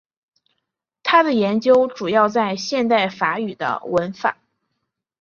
[1.03, 4.37] 他的研究主要在现代法语的文法。